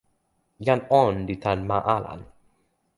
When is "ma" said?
1.69-1.77